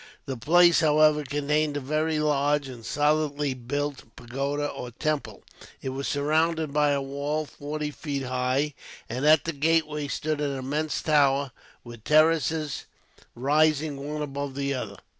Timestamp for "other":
14.73-14.97